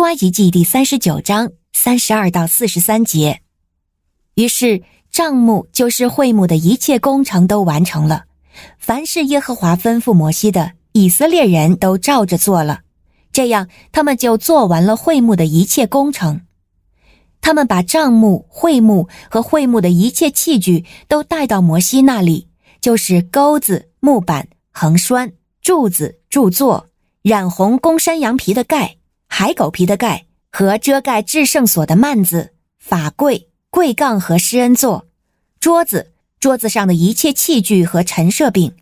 [0.00, 3.42] 出埃及记第三十九章三十二到四十三节。
[4.32, 8.24] 于是帐幕就是会幕的一切工程都完成了，
[8.78, 12.80] 凡是耶和华吩咐摩西的，以色列人都照着做了。
[13.30, 16.46] 这样，他们就做完了会幕的一切工程。
[17.42, 22.48] 他们把帐幕、会幕和会幕的一切器具都带到摩西那里，
[22.80, 25.30] 就是钩子、木板、横栓、
[25.60, 26.88] 柱子、柱座、
[27.20, 28.96] 染红公山羊皮的盖、
[29.32, 35.06] 海狗皮的盖和遮盖制胜所的幔子、法柜、柜杠和施恩座、
[35.58, 38.74] 桌子、桌子上的一切器具和陈设品、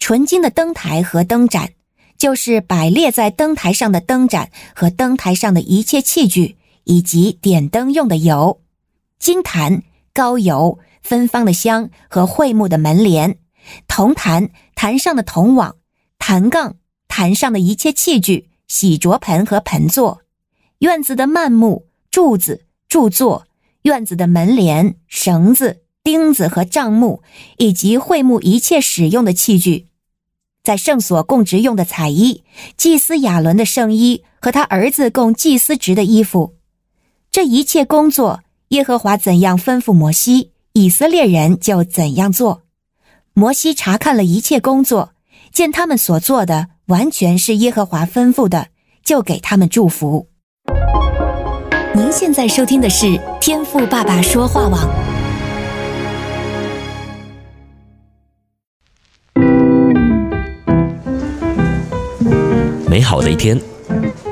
[0.00, 1.74] 纯金的灯台和灯盏，
[2.18, 6.56] 就是摆列在灯台上的灯盏和灯台上的一切器具。
[6.84, 8.62] 以及点灯用的油、
[9.18, 9.82] 金坛、
[10.12, 13.38] 膏油、芬芳的香和桧木的门帘、
[13.86, 15.76] 铜坛、坛上的铜网、
[16.18, 16.76] 坛杠、
[17.06, 20.20] 坛上的一切器具、洗濯盆和盆座、
[20.78, 23.44] 院子的幔幕、柱子、柱座、
[23.82, 27.20] 院子的门帘、绳子、钉子和帐幕，
[27.56, 29.88] 以及会幕一切使用的器具，
[30.62, 32.44] 在圣所供职用的彩衣、
[32.76, 36.54] 祭司亚伦的圣衣和他儿子供祭司职的衣服。
[37.32, 42.62] 这一切工作，耶和华怎样吩咐摩西，以色列人就怎样做。
[43.32, 45.12] 摩西查看了一切工作，
[45.50, 48.66] 见他们所做的完全是耶和华吩咐的，
[49.04, 50.26] 就给他们祝福。
[51.94, 54.88] 您现在收听的是天赋爸爸说话网。
[62.88, 63.56] 美好的一天，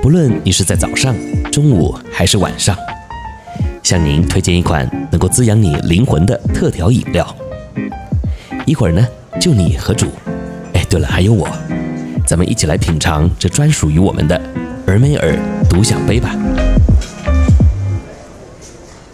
[0.00, 1.14] 不论你是在早上。
[1.52, 2.74] 中午还是晚上，
[3.82, 7.36] 向您推荐一款能够滋养你灵魂的特调饮料。
[8.64, 9.06] 一会儿呢，
[9.38, 10.06] 就你和主，
[10.72, 11.46] 哎，对了，还有我，
[12.26, 14.36] 咱们一起来品尝这专属于我们的
[14.88, 15.38] 尔梅尔
[15.70, 16.34] 独享杯吧。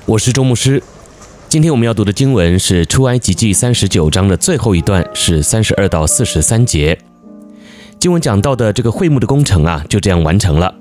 [0.06, 0.82] 我是周牧师，
[1.46, 6.98] 今天我们要读的经文是出埃及记三十九章的最后一段，是三十二到四十三节。
[7.98, 10.74] 经文讲到的这个会幕的工程啊，就这样完成了。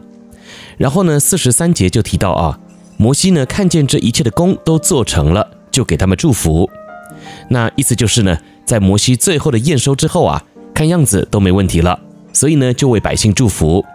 [0.78, 2.58] 然后呢，四十三节就提到啊，
[2.96, 6.70] 摩西呢看见这一切的工都做成了，就给他们祝福。
[7.50, 10.42] 那意思就是呢，在摩西最后的验收之后啊，
[10.74, 12.00] 看样子都没问题了，
[12.34, 13.86] 所以呢就为百姓祝福。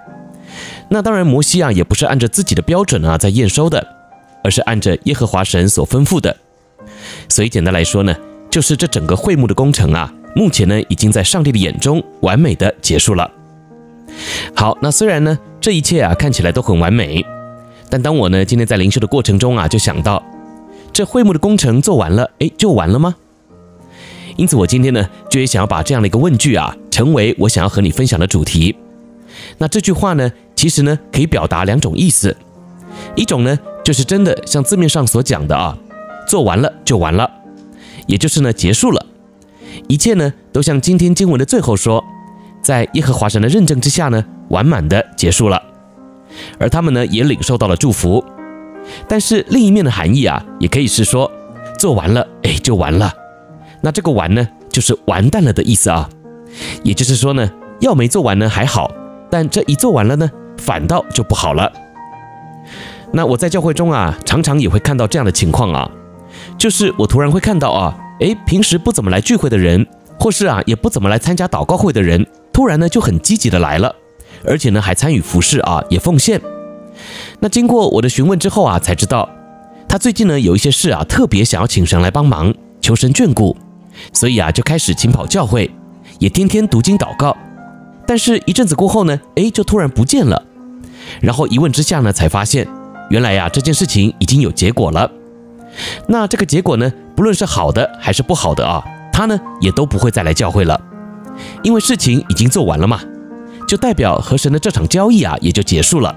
[0.88, 3.86] 那当然，摩西啊也不是按照自己的标准啊在验收的，
[4.42, 6.36] 而是按着耶和华神所吩咐的。
[7.28, 8.14] 所以简单来说呢，
[8.50, 13.30] 就是这整个会幕的工程啊，目前呢已经在上帝的眼中完美的结束了。
[14.54, 15.38] 好，那虽然呢。
[15.58, 17.26] 这一切啊看起来都很完美，
[17.90, 20.22] 但当我呢今天在灵修的过程中啊，就想到
[20.92, 23.16] 这会幕的工程做完了，哎，就完了吗？
[24.36, 28.74] 因此我今天呢就也想要把这样的一个问句啊，成为我想要和你分享的主题。
[29.58, 32.34] 那这句话呢，其实呢可以表达两种意思，
[33.14, 35.76] 一种呢就是真的像字面上所讲的啊，
[36.26, 37.30] 做完了就完了，
[38.06, 39.04] 也就是呢结束了，
[39.88, 42.02] 一切呢都像今天经文的最后说，
[42.62, 44.24] 在耶和华神的认证之下呢。
[44.48, 45.60] 完满的结束了，
[46.56, 48.24] 而他们呢也领受到了祝福。
[49.08, 51.28] 但是另一面的含义啊，也可以是说，
[51.76, 53.12] 做完了，哎，就完了。
[53.82, 56.08] 那这个完呢，就是完蛋了的意思啊。
[56.82, 58.90] 也就是说呢，药没做完呢还好，
[59.30, 61.72] 但这一做完了呢，反倒就不好了。
[63.12, 65.90] 那我在教会中啊，常常也会看到这样的情况啊，
[66.58, 69.86] 就是我突然会看到啊，哎，平时不怎么来聚会的人，
[70.18, 73.94] 或是啊也不怎么来参加祷告会的人，突然呢就很积极的来了。
[74.44, 76.40] 而且呢，还参与服事啊，也奉献。
[77.40, 79.28] 那经过我的询问之后啊，才知道
[79.88, 83.56] 他最近呢有一些事啊，特别想要请神来帮忙，求神眷顾，
[84.12, 85.70] 所以啊就开始勤跑教会，
[86.18, 87.36] 也天天读经祷告。
[88.06, 90.42] 但是，一阵子过后呢，哎，就突然不见了。
[91.20, 92.66] 然后一问之下呢，才发现
[93.10, 95.10] 原来呀这件事情已经有结果了。
[96.06, 98.82] 那这个结果呢，不论是好的还是不好的啊，
[99.12, 100.80] 他呢也都不会再来教会了，
[101.62, 103.00] 因为事情已经做完了嘛。
[103.68, 106.14] 就代表和神的这场交易啊，也就结束了。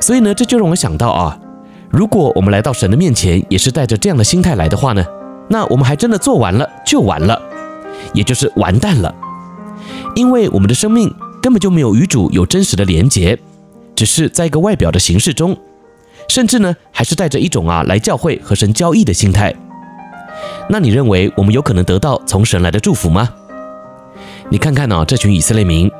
[0.00, 1.38] 所以呢，这就让我想到啊，
[1.90, 5.04] 如果我们来到神的面前，也是带着这样的心态来的话呢，
[5.48, 7.42] 那我们还真的做完了就完了，
[8.12, 9.14] 也就是完蛋了。
[10.14, 13.38] 因为我们的生命根本就没有与主有真实的连结，
[13.94, 15.56] 只是在一个外表的形式中，
[16.28, 19.54] 甚至呢，还是带着一种啊来教会和神交易的心态。
[20.68, 23.28] 那你认为我们有可能得到从神来的祝福吗？
[24.48, 25.90] 你看看呢、这群以色列民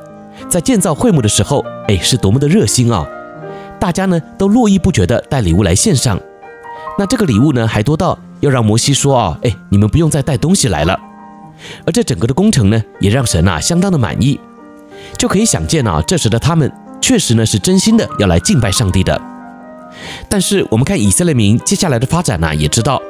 [0.49, 3.07] 在建造会幕的时候，哎，是多么的热心啊！
[3.79, 6.19] 大家呢都络绎不绝地带礼物来献上。
[6.99, 10.99] 那这个礼物呢，还多到要让摩西说啊，哎，你们不用再带东西来了。
[11.87, 14.39] 而这整个的工程呢，也让神啊相当的满意。
[15.19, 16.71] 就可以想见啊，这时的他们
[17.01, 19.21] 确实呢是真心的要来敬拜上帝的。
[20.29, 23.01] 但是我们看以色列民接下来的发展呢，也知道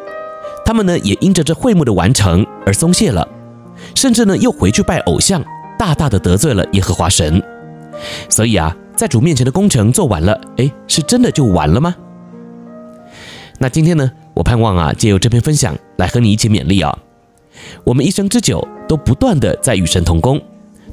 [0.65, 3.27] 他们呢也因着这会幕的完成而松懈了，
[3.95, 5.43] 甚至呢又回去拜偶像，
[5.79, 7.43] 大大的得罪了耶和华神。
[8.29, 11.95] 所以啊，在主面前的工程做完了，诶，是真的就完了吗？
[13.59, 16.97] 那今天呢，我盼望啊，借由这篇分享来和你一起勉励啊，
[17.85, 20.41] 我们一生之久都不断的在与神同工，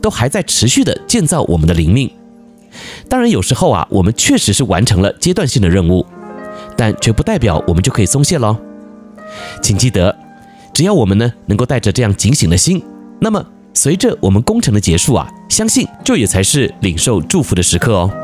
[0.01, 2.12] 都还在持续的建造我们的灵命。
[3.07, 6.06] 当然，有时候啊，我们确实是完成了阶段性的任务，
[6.75, 8.57] 但却不代表我们就可以松懈喽。
[9.62, 10.15] 请记得，
[10.74, 12.81] 只要我们呢能够带着这样警醒的心，
[13.19, 18.22] 那么随着我们工程的结束啊，相信这也才是领受祝福的时刻哦。